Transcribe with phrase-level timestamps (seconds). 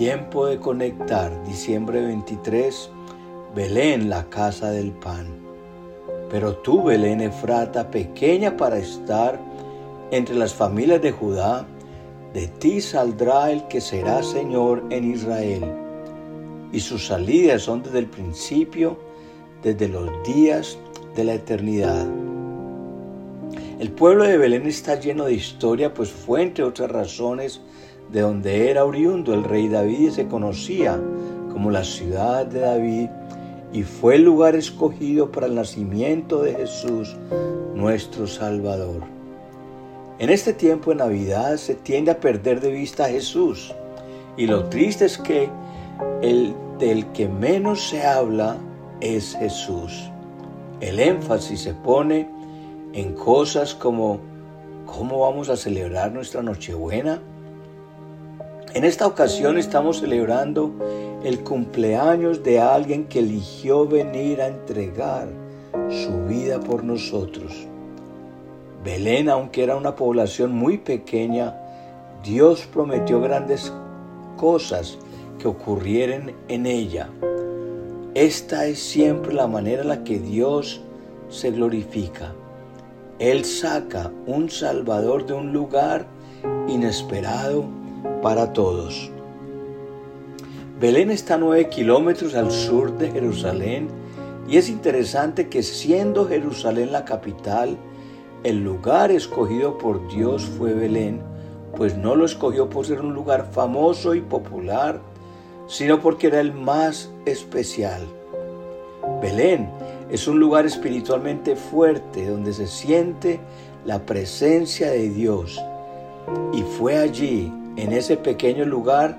[0.00, 2.88] Tiempo de conectar, diciembre 23,
[3.54, 5.26] Belén, la casa del pan.
[6.30, 9.38] Pero tú, Belén Efrata, pequeña para estar
[10.10, 11.66] entre las familias de Judá,
[12.32, 15.66] de ti saldrá el que será Señor en Israel,
[16.72, 18.98] y sus salidas son desde el principio,
[19.62, 20.78] desde los días
[21.14, 22.06] de la eternidad.
[23.78, 27.60] El pueblo de Belén está lleno de historia, pues fue entre otras razones
[28.12, 31.00] de donde era oriundo el rey David y se conocía
[31.52, 33.08] como la ciudad de David
[33.72, 37.16] y fue el lugar escogido para el nacimiento de Jesús,
[37.74, 39.02] nuestro Salvador.
[40.18, 43.74] En este tiempo de Navidad se tiende a perder de vista a Jesús
[44.36, 45.48] y lo triste es que
[46.22, 48.56] el del que menos se habla
[49.00, 50.10] es Jesús.
[50.80, 52.28] El énfasis se pone
[52.92, 54.18] en cosas como
[54.86, 57.20] cómo vamos a celebrar nuestra Nochebuena.
[58.72, 60.70] En esta ocasión estamos celebrando
[61.24, 65.26] el cumpleaños de alguien que eligió venir a entregar
[65.88, 67.66] su vida por nosotros.
[68.84, 71.56] Belén, aunque era una población muy pequeña,
[72.22, 73.72] Dios prometió grandes
[74.36, 74.98] cosas
[75.40, 77.08] que ocurrieran en ella.
[78.14, 80.80] Esta es siempre la manera en la que Dios
[81.28, 82.34] se glorifica.
[83.18, 86.06] Él saca un Salvador de un lugar
[86.68, 87.79] inesperado
[88.22, 89.10] para todos.
[90.80, 93.88] Belén está a nueve kilómetros al sur de Jerusalén
[94.48, 97.76] y es interesante que siendo Jerusalén la capital,
[98.42, 101.20] el lugar escogido por Dios fue Belén,
[101.76, 105.00] pues no lo escogió por ser un lugar famoso y popular,
[105.66, 108.02] sino porque era el más especial.
[109.20, 109.68] Belén
[110.10, 113.38] es un lugar espiritualmente fuerte donde se siente
[113.84, 115.62] la presencia de Dios.
[116.52, 119.16] Y fue allí, en ese pequeño lugar,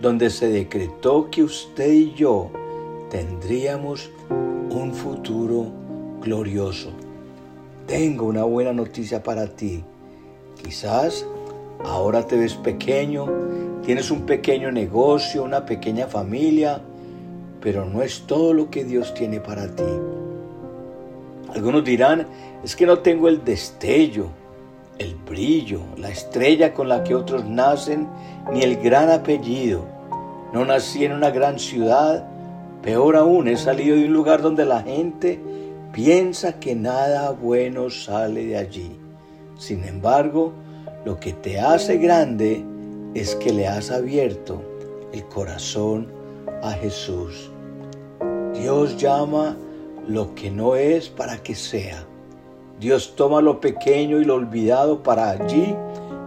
[0.00, 2.50] donde se decretó que usted y yo
[3.10, 4.10] tendríamos
[4.70, 5.66] un futuro
[6.20, 6.90] glorioso.
[7.86, 9.84] Tengo una buena noticia para ti.
[10.62, 11.26] Quizás
[11.84, 13.26] ahora te ves pequeño,
[13.84, 16.80] tienes un pequeño negocio, una pequeña familia,
[17.60, 19.84] pero no es todo lo que Dios tiene para ti.
[21.54, 22.26] Algunos dirán,
[22.64, 24.28] es que no tengo el destello,
[24.98, 28.08] el brillo, la estrella con la que otros nacen,
[28.52, 29.84] ni el gran apellido.
[30.52, 32.26] No nací en una gran ciudad,
[32.82, 35.40] peor aún, he salido de un lugar donde la gente
[35.92, 38.96] piensa que nada bueno sale de allí.
[39.58, 40.52] Sin embargo,
[41.04, 42.64] lo que te hace grande
[43.14, 44.62] es que le has abierto
[45.12, 46.08] el corazón
[46.62, 47.50] a Jesús.
[48.54, 49.56] Dios llama
[50.06, 52.06] lo que no es para que sea.
[52.80, 55.74] Dios toma lo pequeño y lo olvidado para allí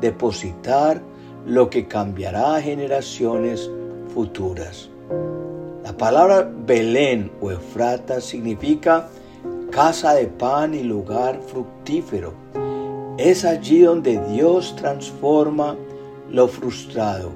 [0.00, 1.00] depositar
[1.46, 3.70] lo que cambiará a generaciones
[4.12, 4.90] futuras.
[5.84, 9.08] La palabra Belén o Efrata significa
[9.70, 12.32] casa de pan y lugar fructífero.
[13.18, 15.76] Es allí donde Dios transforma
[16.30, 17.30] lo frustrado,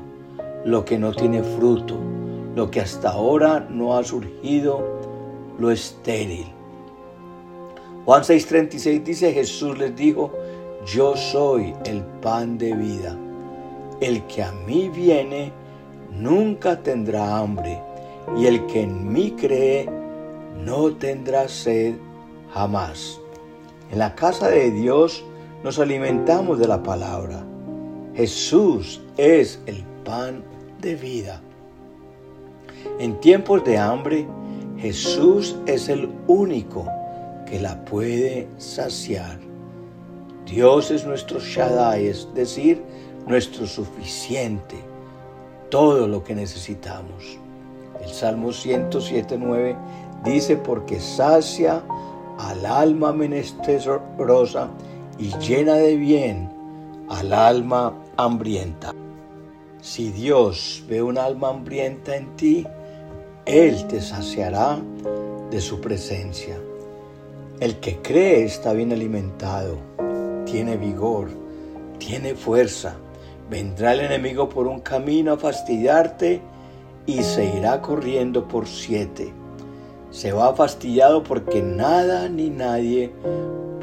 [0.64, 1.96] lo que no tiene fruto,
[2.56, 4.82] lo que hasta ahora no ha surgido,
[5.58, 6.46] lo estéril.
[8.04, 10.32] Juan 6:36 dice, Jesús les dijo,
[10.86, 13.16] yo soy el pan de vida.
[14.00, 15.52] El que a mí viene
[16.10, 17.78] nunca tendrá hambre,
[18.36, 19.88] y el que en mí cree
[20.64, 21.94] no tendrá sed
[22.52, 23.20] jamás.
[23.90, 25.22] En la casa de Dios
[25.62, 27.44] nos alimentamos de la palabra.
[28.14, 30.42] Jesús es el pan
[30.80, 31.42] de vida.
[32.98, 34.26] En tiempos de hambre,
[34.78, 36.86] Jesús es el único
[37.50, 39.40] que la puede saciar.
[40.46, 42.80] Dios es nuestro Shaddai, es decir,
[43.26, 44.76] nuestro suficiente,
[45.68, 47.38] todo lo que necesitamos.
[48.00, 49.76] El Salmo 107.9
[50.24, 51.82] dice, porque sacia
[52.38, 54.70] al alma menesterosa
[55.18, 56.50] y llena de bien
[57.08, 58.94] al alma hambrienta.
[59.80, 62.66] Si Dios ve un alma hambrienta en ti,
[63.44, 64.78] Él te saciará
[65.50, 66.56] de su presencia.
[67.60, 69.78] El que cree está bien alimentado,
[70.46, 71.28] tiene vigor,
[71.98, 72.96] tiene fuerza.
[73.48, 76.40] Vendrá el enemigo por un camino a fastidiarte
[77.06, 79.32] y se irá corriendo por siete
[80.10, 83.10] se va fastidiado porque nada ni nadie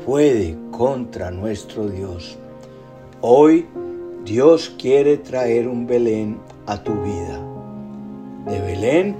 [0.05, 2.37] puede contra nuestro Dios.
[3.21, 3.65] Hoy
[4.25, 7.39] Dios quiere traer un Belén a tu vida.
[8.45, 9.15] De Belén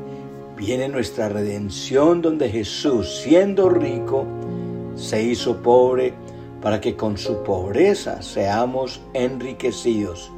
[0.57, 4.25] viene nuestra redención donde Jesús, siendo rico,
[4.97, 6.13] se hizo pobre
[6.61, 10.31] para que con su pobreza seamos enriquecidos.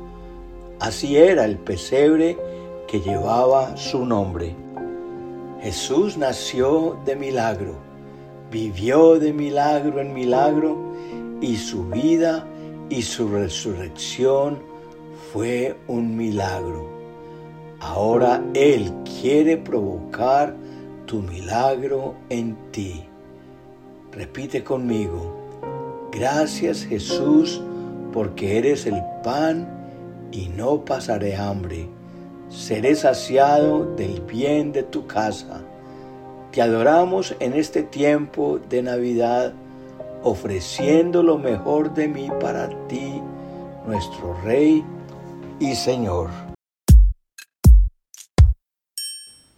[0.79, 2.37] Así era el pesebre
[2.87, 4.55] que llevaba su nombre.
[5.61, 7.75] Jesús nació de milagro,
[8.51, 10.77] vivió de milagro en milagro
[11.41, 12.45] y su vida
[12.89, 14.59] y su resurrección
[15.31, 16.89] fue un milagro.
[17.79, 18.91] Ahora Él
[19.21, 20.55] quiere provocar
[21.05, 23.08] tu milagro en ti.
[24.19, 27.61] Repite conmigo, gracias Jesús
[28.13, 29.67] porque eres el pan
[30.31, 31.87] y no pasaré hambre
[32.49, 35.61] seré saciado del bien de tu casa.
[36.51, 39.53] Te adoramos en este tiempo de Navidad,
[40.23, 43.21] ofreciendo lo mejor de mí para ti,
[43.85, 44.83] nuestro Rey
[45.59, 46.48] y Señor.